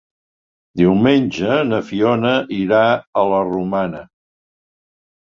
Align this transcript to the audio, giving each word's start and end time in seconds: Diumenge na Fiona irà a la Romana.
Diumenge 0.79 1.57
na 1.67 1.81
Fiona 1.89 2.31
irà 2.61 2.79
a 3.21 3.27
la 3.35 3.43
Romana. 3.51 4.01